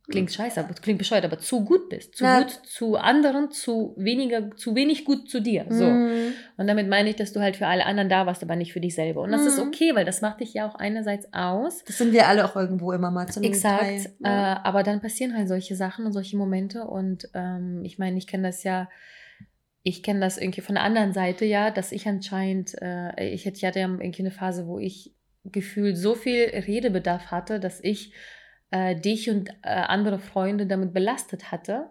[0.10, 2.16] klingt scheiße, aber klingt bescheuert, aber zu gut bist.
[2.16, 2.40] Zu Ja.
[2.42, 5.66] gut zu anderen, zu weniger, zu wenig gut zu dir.
[5.70, 5.86] So.
[5.86, 6.34] Mhm.
[6.56, 8.80] Und damit meine ich, dass du halt für alle anderen da warst, aber nicht für
[8.80, 9.22] dich selber.
[9.22, 9.68] Und das ist Mhm.
[9.68, 11.84] okay, weil das macht dich ja auch einerseits aus.
[11.84, 13.82] Das sind wir alle auch irgendwo immer mal zu einem Exakt.
[13.82, 14.06] Teil.
[14.24, 14.62] Äh, Ja.
[14.64, 16.86] aber dann passieren halt solche Sachen und solche Momente.
[16.86, 18.90] Und ähm, ich meine, ich kenne das ja,
[19.84, 23.60] ich kenne das irgendwie von der anderen Seite ja, dass ich anscheinend, äh, ich hatte
[23.62, 28.14] ja irgendwie eine Phase, wo ich gefühlt so viel Redebedarf hatte, dass ich
[28.72, 31.90] äh, dich und äh, andere Freunde damit belastet hatte,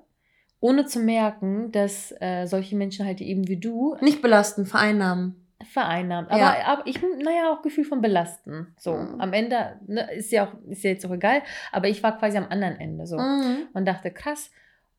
[0.61, 5.43] ohne zu merken, dass äh, solche Menschen halt eben wie du Nicht belasten, vereinnahmen.
[5.65, 6.31] vereinnahmt.
[6.31, 6.55] Aber, Ja.
[6.67, 8.75] aber ich, naja, auch Gefühl von belasten.
[8.79, 9.21] So, Mhm.
[9.21, 12.37] am Ende ne, ist ja auch, ist ja jetzt auch egal, aber ich war quasi
[12.37, 13.69] am anderen Ende so Mhm.
[13.73, 14.51] und dachte, krass.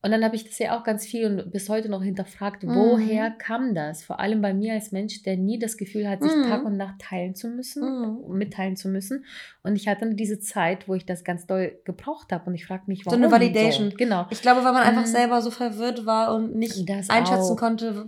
[0.07, 2.75] Und dann habe ich das ja auch ganz viel und bis heute noch hinterfragt, Mhm.
[2.75, 4.05] woher kam das?
[4.05, 6.43] Vor allem bei mir als Mensch, der nie das Gefühl hat, sich Mhm.
[6.47, 7.83] Tag und Nacht teilen zu müssen,
[8.29, 8.37] Mhm.
[8.37, 9.25] mitteilen zu müssen.
[9.63, 12.83] Und ich hatte diese Zeit, wo ich das ganz doll gebraucht habe und ich frage
[12.87, 13.21] mich, So warum.
[13.21, 13.91] eine Validation.
[13.91, 13.97] So.
[13.97, 14.27] Genau.
[14.29, 15.07] Ich glaube, weil man einfach Mhm.
[15.11, 17.57] selber so verwirrt war und nicht Das einschätzen auch.
[17.57, 18.07] konnte.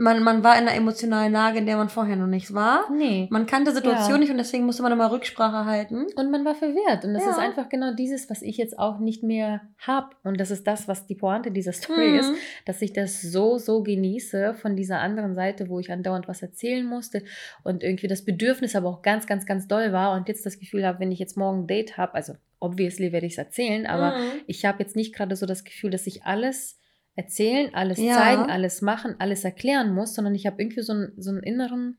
[0.00, 2.90] Man, man war in einer emotionalen Lage, in der man vorher noch nicht war.
[2.90, 3.28] Nee.
[3.30, 4.18] Man kannte Situation Ja.
[4.18, 6.06] nicht und deswegen musste man immer Rücksprache halten.
[6.16, 7.04] Und man war verwirrt.
[7.04, 7.32] Und das Ja.
[7.32, 10.08] ist einfach genau dieses, was ich jetzt auch nicht mehr habe.
[10.24, 12.18] Und das ist das, was die Pointe dieser Story Mhm.
[12.18, 12.32] ist,
[12.64, 16.86] dass ich das so, so genieße von dieser anderen Seite, wo ich andauernd was erzählen
[16.86, 17.22] musste
[17.62, 20.86] und irgendwie das Bedürfnis aber auch ganz, ganz, ganz doll war und jetzt das Gefühl
[20.86, 24.16] habe, wenn ich jetzt morgen ein Date habe, also obviously werde ich es erzählen, aber
[24.16, 24.22] Mhm.
[24.46, 26.79] ich habe jetzt nicht gerade so das Gefühl, dass ich alles
[27.14, 28.14] erzählen, alles Ja.
[28.14, 31.98] zeigen, alles machen, alles erklären muss, sondern ich habe irgendwie so einen, so einen inneren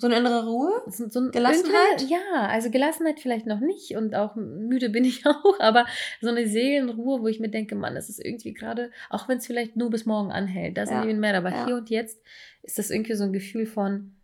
[0.00, 0.70] so eine innere Ruhe.
[0.86, 2.08] so, so Gelassenheit?
[2.08, 5.86] Ja, also Gelassenheit vielleicht noch nicht und auch müde bin ich auch, aber
[6.20, 9.46] so eine Seelenruhe, wo ich mir denke, Mann, das ist irgendwie gerade, auch wenn es
[9.48, 11.64] vielleicht nur bis morgen anhält, das Ja, ist even mehr, aber ja.
[11.64, 12.22] hier und jetzt
[12.62, 14.14] ist das irgendwie so ein Gefühl von,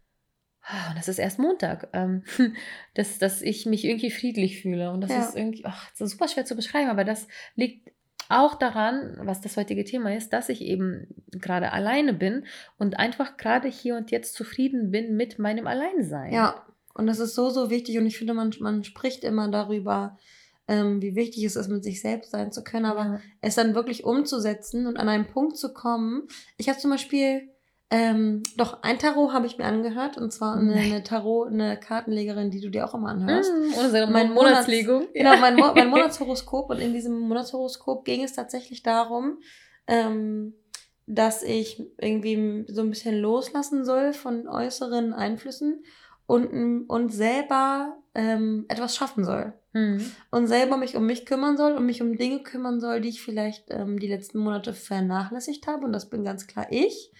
[0.88, 2.22] und das ist erst Montag, ähm,
[2.94, 5.26] dass, dass ich mich irgendwie friedlich fühle und das Ja.
[5.26, 7.83] ist irgendwie, ach, das ist super schwer zu beschreiben, aber das liegt
[8.28, 12.44] auch daran, was das heutige Thema ist, dass ich eben gerade alleine bin
[12.78, 16.32] und einfach gerade hier und jetzt zufrieden bin mit meinem Alleinsein.
[16.32, 17.98] Ja, und das ist so, so wichtig.
[17.98, 20.16] Und ich finde, man, man spricht immer darüber,
[20.68, 22.86] ähm, wie wichtig es ist, mit sich selbst sein zu können.
[22.86, 23.20] Aber Ja.
[23.40, 26.28] es dann wirklich umzusetzen und an einen Punkt zu kommen.
[26.56, 27.48] Ich habe zum Beispiel
[27.96, 32.50] Ähm, doch, ein Tarot habe ich mir angehört und zwar eine, eine, Tarot, eine Kartenlegerin,
[32.50, 33.52] die du dir auch immer anhörst.
[33.52, 35.02] Mm, unsere mein Monatslegung.
[35.02, 39.38] Monats, genau, mein, Mo mein Monatshoroskop und in diesem Monatshoroskop ging es tatsächlich darum,
[39.86, 40.54] ähm,
[41.06, 45.84] dass ich irgendwie so ein bisschen loslassen soll von äußeren Einflüssen
[46.26, 49.52] und, und selber ähm, etwas schaffen soll.
[49.72, 50.04] Mhm.
[50.32, 53.22] Und selber mich um mich kümmern soll und mich um Dinge kümmern soll, die ich
[53.22, 55.84] vielleicht ähm, die letzten Monate vernachlässigt habe.
[55.84, 57.12] Und das bin ganz klar ich.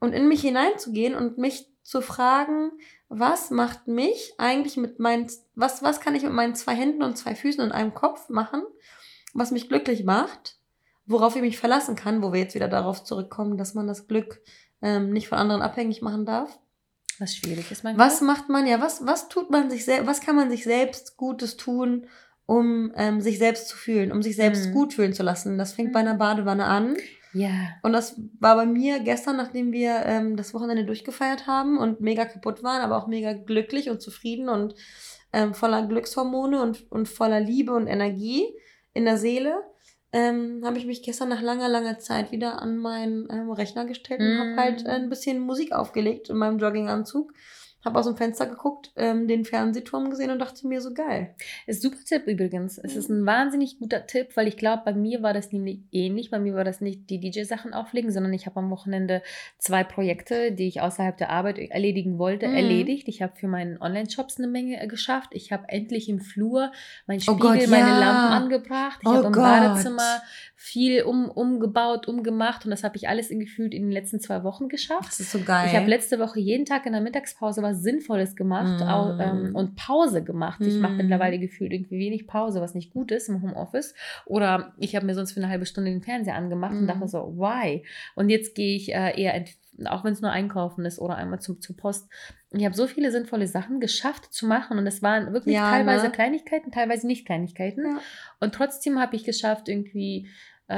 [0.00, 2.72] Und in mich hineinzugehen und mich zu fragen,
[3.08, 7.18] was macht mich eigentlich mit meinen, was, was kann ich mit meinen zwei Händen und
[7.18, 8.62] zwei Füßen und einem Kopf machen,
[9.34, 10.56] was mich glücklich macht,
[11.06, 14.40] worauf ich mich verlassen kann, wo wir jetzt wieder darauf zurückkommen, dass man das Glück
[14.82, 16.58] ähm, nicht von anderen abhängig machen darf.
[17.18, 18.06] Was schwierig ist manchmal.
[18.06, 21.16] Was macht man, ja, was, was tut man sich selbst, was kann man sich selbst
[21.16, 22.06] Gutes tun,
[22.46, 24.72] um ähm, sich selbst zu fühlen, um sich selbst mhm.
[24.72, 25.58] gut fühlen zu lassen?
[25.58, 25.92] Das fängt mhm.
[25.92, 26.96] bei einer Badewanne an.
[27.32, 27.50] Ja.
[27.82, 32.24] Und das war bei mir gestern, nachdem wir ähm, das Wochenende durchgefeiert haben und mega
[32.24, 34.74] kaputt waren, aber auch mega glücklich und zufrieden und
[35.32, 38.46] ähm, voller Glückshormone und, und voller Liebe und Energie
[38.94, 39.62] in der Seele
[40.12, 44.20] ähm, habe ich mich gestern nach langer, langer Zeit wieder an meinen ähm, Rechner gestellt
[44.20, 44.88] und habe halt mm.
[44.88, 47.32] ein bisschen Musik aufgelegt in meinem Jogginganzug
[47.84, 51.34] habe aus dem Fenster geguckt, ähm, den Fernsehturm gesehen und dachte mir so geil.
[51.66, 52.78] Ist super Tipp übrigens.
[52.78, 56.30] Es ist ein wahnsinnig guter Tipp, weil ich glaube, bei mir war das nämlich ähnlich.
[56.30, 59.22] Bei mir war das nicht die DJ-Sachen auflegen, sondern ich habe am Wochenende
[59.58, 62.54] zwei Projekte, die ich außerhalb der Arbeit erledigen wollte, mhm.
[62.54, 63.08] erledigt.
[63.08, 65.30] Ich habe für meinen Online-Shops eine Menge äh, geschafft.
[65.32, 66.72] Ich habe endlich im Flur
[67.06, 67.68] mein Spiegel, oh Gott, ja.
[67.68, 68.98] meine Lampen angebracht.
[69.00, 69.42] Ich oh habe im Gott.
[69.42, 70.22] Badezimmer
[70.62, 74.44] viel um, umgebaut, umgemacht und das habe ich alles in gefühlt in den letzten zwei
[74.44, 75.08] Wochen geschafft.
[75.08, 75.68] Das ist so geil.
[75.70, 78.82] Ich habe letzte Woche jeden Tag in der Mittagspause was Sinnvolles gemacht mm.
[78.82, 80.60] auch, ähm, und Pause gemacht.
[80.60, 80.68] Mm.
[80.68, 83.94] Ich mache mittlerweile gefühlt irgendwie wenig Pause, was nicht gut ist im Homeoffice.
[84.26, 86.80] Oder ich habe mir sonst für eine halbe Stunde den Fernseher angemacht mm.
[86.80, 87.82] und dachte so, why?
[88.14, 89.42] Und jetzt gehe ich äh, eher
[89.86, 92.08] auch wenn es nur einkaufen ist oder einmal zum, zur Post.
[92.52, 96.06] Ich habe so viele sinnvolle Sachen geschafft zu machen und es waren wirklich ja, teilweise
[96.06, 96.12] ne?
[96.12, 97.84] Kleinigkeiten, teilweise nicht Kleinigkeiten.
[97.84, 98.00] Ja.
[98.40, 100.28] Und trotzdem habe ich geschafft, irgendwie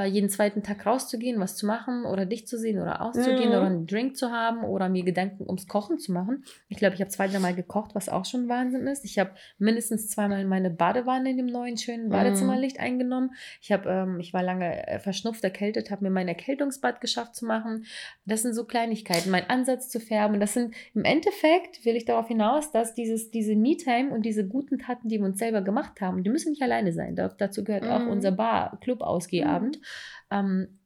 [0.05, 3.57] jeden zweiten Tag rauszugehen, was zu machen oder dich zu sehen oder auszugehen mhm.
[3.57, 6.45] oder einen Drink zu haben oder mir Gedanken ums Kochen zu machen.
[6.69, 9.05] Ich glaube, ich habe zwei, dreimal gekocht, was auch schon Wahnsinn ist.
[9.05, 12.85] Ich habe mindestens zweimal meine Badewanne in dem neuen schönen Badezimmerlicht mhm.
[12.85, 13.31] eingenommen.
[13.61, 17.45] Ich habe, ähm, ich war lange äh, verschnupft, erkältet, habe mir mein Erkältungsbad geschafft zu
[17.45, 17.85] machen.
[18.25, 20.41] Das sind so Kleinigkeiten, mein Ansatz zu färben.
[20.41, 24.79] Das sind im Endeffekt will ich darauf hinaus, dass dieses, diese Me-Time und diese guten
[24.79, 27.15] Taten, die wir uns selber gemacht haben, die müssen nicht alleine sein.
[27.15, 27.91] Da, dazu gehört mhm.
[27.91, 29.82] auch unser Bar-Club-Ausgehabend.
[30.31, 30.79] Ähm,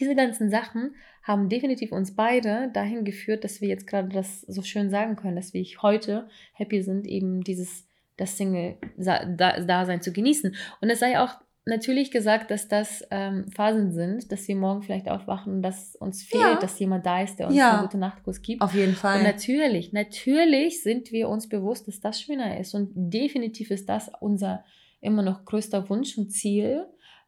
[0.00, 4.62] diese ganzen Sachen haben definitiv uns beide dahin geführt, dass wir jetzt gerade das so
[4.62, 7.86] schön sagen können, dass wir heute happy sind, eben dieses
[8.16, 10.54] das Single-Dasein zu genießen.
[10.80, 11.34] Und es sei auch
[11.66, 16.42] natürlich gesagt, dass das ähm, Phasen sind, dass wir morgen vielleicht aufwachen, dass uns fehlt,
[16.42, 16.58] ja.
[16.60, 17.72] dass jemand da ist, der uns ja.
[17.72, 18.60] einen gute Nachtkuss gibt.
[18.62, 19.18] Auf jeden Fall.
[19.18, 22.74] Und natürlich, natürlich sind wir uns bewusst, dass das schöner ist.
[22.74, 24.64] Und definitiv ist das unser
[25.00, 26.86] immer noch größter Wunsch und Ziel,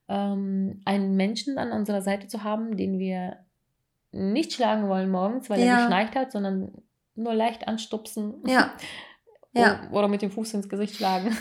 [0.08, 3.38] ähm, einen Menschen an unserer Seite zu haben, den wir
[4.12, 5.66] nicht schlagen wollen morgens, weil ja.
[5.66, 6.72] er geschneit hat, sondern
[7.14, 8.42] nur leicht anstupsen.
[8.46, 8.74] Ja.
[9.56, 9.88] Ja.
[9.90, 11.34] Oder mit dem Fuß ins Gesicht schlagen.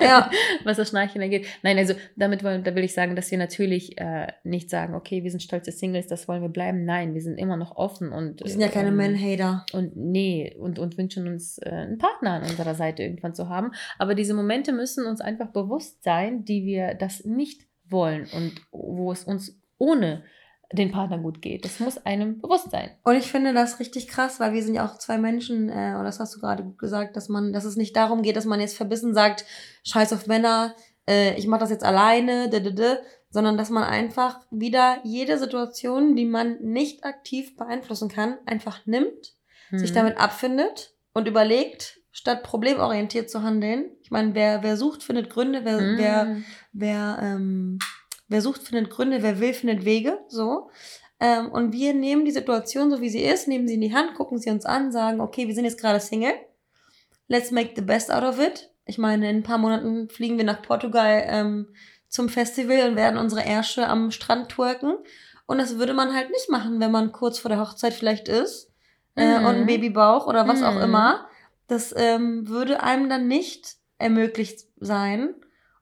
[0.00, 0.28] Ja.
[0.64, 1.46] Was das Schnarchen angeht.
[1.62, 5.22] Nein, also damit wollen, da will ich sagen, dass wir natürlich äh, nicht sagen, okay,
[5.22, 6.84] wir sind stolze Singles, das wollen wir bleiben.
[6.84, 8.42] Nein, wir sind immer noch offen und.
[8.42, 9.64] Wir sind ja keine ähm, Man-Hater.
[9.72, 13.70] Und nee, und, und wünschen uns äh, einen Partner an unserer Seite irgendwann zu haben.
[13.96, 17.62] Aber diese Momente müssen uns einfach bewusst sein, die wir das nicht
[17.92, 20.24] wollen und wo es uns ohne
[20.72, 21.64] den Partner gut geht.
[21.64, 22.90] Das muss einem bewusst sein.
[23.04, 26.04] Und ich finde das richtig krass, weil wir sind ja auch zwei Menschen, äh, und
[26.04, 28.60] das hast du gerade gut gesagt, dass man, dass es nicht darum geht, dass man
[28.60, 29.44] jetzt verbissen sagt,
[29.84, 30.74] scheiß auf Männer,
[31.06, 35.38] äh, ich mache das jetzt alleine, d -d -d, sondern dass man einfach wieder jede
[35.38, 39.34] Situation, die man nicht aktiv beeinflussen kann, einfach nimmt,
[39.68, 39.78] hm.
[39.78, 43.90] sich damit abfindet und überlegt, statt problemorientiert zu handeln.
[44.02, 45.98] Ich meine, wer, wer sucht, findet Gründe, wer, mm.
[45.98, 46.36] wer,
[46.72, 47.78] wer, ähm,
[48.28, 50.70] wer sucht, findet Gründe, wer will, findet Wege, so.
[51.18, 54.14] Ähm, und wir nehmen die Situation so, wie sie ist, nehmen sie in die Hand,
[54.14, 56.34] gucken sie uns an, sagen, okay, wir sind jetzt gerade Single.
[57.28, 58.70] Let's make the best out of it.
[58.84, 61.68] Ich meine, in ein paar Monaten fliegen wir nach Portugal ähm,
[62.08, 64.96] zum Festival und werden unsere Ärsche am Strand twerken.
[65.46, 68.72] Und das würde man halt nicht machen, wenn man kurz vor der Hochzeit vielleicht ist
[69.16, 69.46] äh, mhm.
[69.46, 70.66] und ein Babybauch oder was mhm.
[70.66, 71.26] auch immer.
[71.72, 75.34] Das ähm, würde einem dann nicht ermöglicht sein.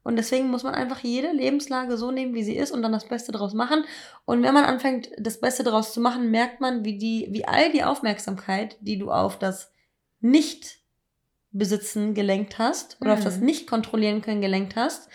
[0.05, 3.09] Und deswegen muss man einfach jede Lebenslage so nehmen, wie sie ist und dann das
[3.09, 3.85] Beste daraus machen.
[4.24, 7.72] Und wenn man anfängt, das Beste daraus zu machen, merkt man, wie die, wie all
[7.72, 9.72] die Aufmerksamkeit, die du auf das
[10.20, 13.18] Nicht-Besitzen gelenkt hast oder mhm.
[13.18, 15.09] auf das Nicht-Kontrollieren können gelenkt hast,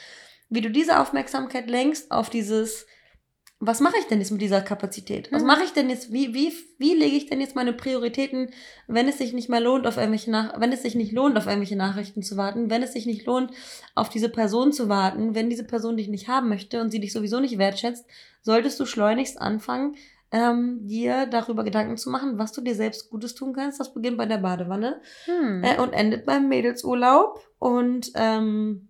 [0.50, 2.86] wie du diese Aufmerksamkeit lenkst auf dieses
[3.60, 5.32] was mache ich denn jetzt mit dieser Kapazität?
[5.32, 5.48] Was Mhm.
[5.48, 6.12] mache ich denn jetzt?
[6.12, 8.50] Wie, wie, wie lege ich denn jetzt meine Prioritäten,
[8.88, 11.46] wenn es sich nicht mehr lohnt, auf irgendwelche Nach wenn es sich nicht lohnt, auf
[11.48, 13.52] irgendwelche Nachrichten zu warten, wenn es sich nicht lohnt,
[13.96, 17.14] auf diese Person zu warten, wenn diese Person dich nicht haben möchte und sie dich
[17.14, 18.06] sowieso nicht wertschätzt,
[18.42, 19.96] solltest du schleunigst anfangen,
[20.32, 23.80] ähm, dir darüber Gedanken zu machen, was du dir selbst Gutes tun kannst.
[23.80, 25.64] Das beginnt bei der Badewanne Hm.
[25.64, 28.90] äh, und endet beim Mädelsurlaub und ähm,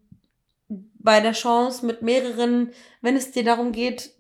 [1.05, 4.15] bei der Chance mit mehreren, wenn es dir darum geht,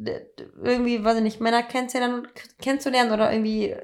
[0.63, 2.27] irgendwie, weiß ich nicht, Männer kennenzulernen,
[2.61, 3.75] kennenzulernen oder irgendwie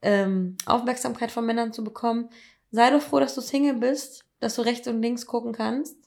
[0.00, 2.30] ähm, Aufmerksamkeit von Männern zu bekommen,
[2.70, 5.98] sei doch froh, dass du Single bist, dass du rechts und links gucken kannst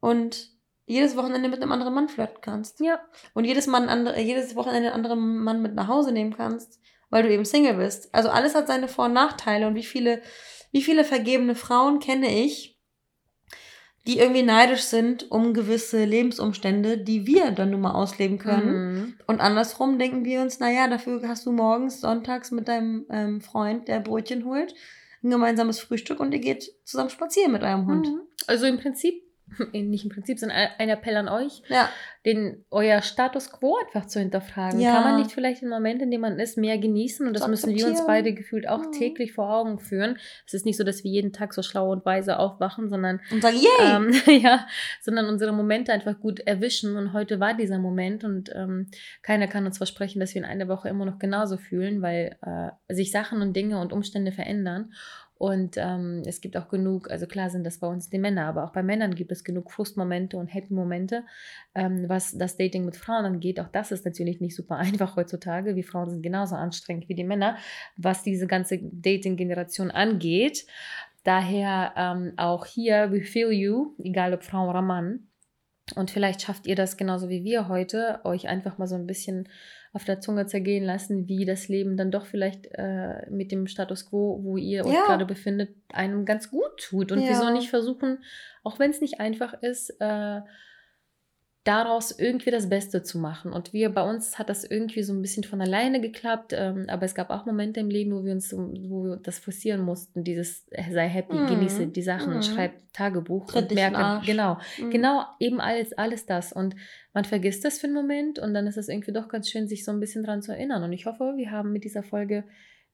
[0.00, 0.50] und
[0.84, 2.80] jedes Wochenende mit einem anderen Mann flirten kannst.
[2.80, 3.00] ja.
[3.32, 7.22] Und jedes, Mann andere, jedes Wochenende einen anderen Mann mit nach Hause nehmen kannst, weil
[7.22, 8.14] du eben Single bist.
[8.14, 9.66] Also alles hat seine Vor- und Nachteile.
[9.68, 10.20] Und wie viele,
[10.70, 12.71] wie viele vergebene Frauen kenne ich,
[14.06, 18.94] die irgendwie neidisch sind um gewisse Lebensumstände, die wir dann nun mal ausleben können.
[18.94, 19.14] Mhm.
[19.26, 23.86] Und andersrum denken wir uns, naja, dafür hast du morgens, sonntags mit deinem ähm, Freund,
[23.86, 24.74] der Brötchen holt,
[25.22, 28.08] ein gemeinsames Frühstück und ihr geht zusammen spazieren mit eurem Hund.
[28.08, 28.20] Mhm.
[28.48, 29.22] Also im Prinzip,
[29.72, 31.88] nicht im Prinzip, sondern ein Appell an euch, Ja,
[32.24, 34.78] den euer Status quo einfach zu hinterfragen.
[34.80, 34.94] Ja.
[34.94, 37.26] Kann man nicht vielleicht den Moment, in dem man ist, mehr genießen?
[37.26, 38.92] Und das Zu müssen wir uns beide gefühlt auch Mhm.
[38.92, 40.16] täglich vor Augen führen.
[40.46, 43.42] Es ist nicht so, dass wir jeden Tag so schlau und weise aufwachen, sondern und
[43.42, 43.96] sagen, yay!
[43.96, 44.12] ähm,
[44.42, 44.66] ja,
[45.00, 46.96] sondern unsere Momente einfach gut erwischen.
[46.96, 48.88] Und heute war dieser Moment und ähm,
[49.22, 52.94] keiner kann uns versprechen, dass wir in einer Woche immer noch genauso fühlen, weil äh,
[52.94, 54.92] sich Sachen und Dinge und Umstände verändern.
[55.42, 58.62] Und ähm, es gibt auch genug, also klar sind das bei uns die Männer, aber
[58.62, 61.24] auch bei Männern gibt es genug Frustmomente und Happy-Momente,
[61.74, 63.58] ähm, was das Dating mit Frauen angeht.
[63.58, 65.74] Auch das ist natürlich nicht super einfach heutzutage.
[65.74, 67.56] Wir Frauen sind genauso anstrengend wie die Männer,
[67.96, 70.64] was diese ganze Dating-Generation angeht.
[71.24, 75.26] Daher ähm, auch hier, we feel you, egal ob Frau oder Mann.
[75.96, 79.48] Und vielleicht schafft ihr das genauso wie wir heute, euch einfach mal so ein bisschen
[79.92, 84.08] auf der Zunge zergehen lassen, wie das Leben dann doch vielleicht äh, mit dem Status
[84.08, 85.04] quo, wo ihr euch Ja.
[85.04, 87.12] gerade befindet, einem ganz gut tut.
[87.12, 87.28] Und Ja.
[87.30, 88.18] wieso nicht versuchen,
[88.62, 90.40] auch wenn es nicht einfach ist, äh,
[91.64, 93.52] daraus irgendwie das Beste zu machen.
[93.52, 97.04] Und wir, bei uns hat das irgendwie so ein bisschen von alleine geklappt, ähm, aber
[97.06, 100.66] es gab auch Momente im Leben, wo wir uns, wo wir das forcieren mussten, dieses
[100.72, 101.46] äh, sei happy, Mhm.
[101.46, 102.42] genieße die Sachen, Mhm.
[102.42, 104.90] schreib Tagebuch Tritt und merke, genau, Mhm.
[104.90, 106.52] genau, eben alles, alles das.
[106.52, 106.74] Und
[107.14, 109.84] man vergisst das für einen Moment und dann ist es irgendwie doch ganz schön, sich
[109.84, 110.82] so ein bisschen dran zu erinnern.
[110.82, 112.42] Und ich hoffe, wir haben mit dieser Folge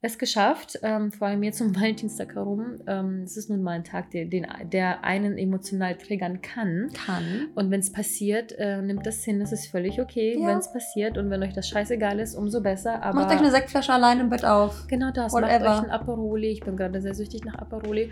[0.00, 2.78] es geschafft, ähm, vor allem jetzt um Valentinstag herum.
[2.86, 6.88] Ähm, es ist nun mal ein Tag, der, den, der einen emotional triggern kann.
[6.94, 7.48] Kann.
[7.56, 10.48] Und wenn es passiert, äh, nimmt das hin, das ist völlig okay, Ja.
[10.48, 11.18] wenn es passiert.
[11.18, 13.02] Und wenn euch das scheißegal ist, umso besser.
[13.02, 14.86] Aber Macht euch eine Sektflasche allein im Bett auf.
[14.86, 15.32] Genau das.
[15.32, 15.78] Macht Whatever.
[15.78, 16.48] euch ein Aperoli.
[16.48, 18.10] Ich bin gerade sehr süchtig nach Aperoli.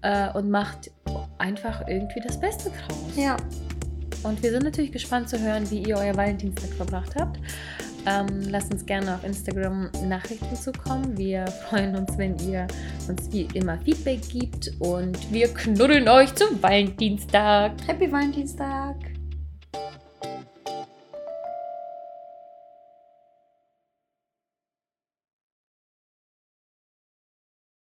[0.00, 0.90] Äh, und macht
[1.38, 3.14] einfach irgendwie das Beste draus.
[3.16, 3.36] Ja.
[4.22, 7.38] Und wir sind natürlich gespannt zu hören, wie ihr euer Valentinstag verbracht habt.
[8.06, 11.16] Ähm, lasst uns gerne auf Instagram Nachrichten zukommen.
[11.18, 12.66] Wir freuen uns, wenn ihr
[13.08, 14.72] uns wie immer Feedback gibt.
[14.78, 17.72] Und wir knuddeln euch zum Valentinstag.
[17.86, 19.15] Happy Valentinstag.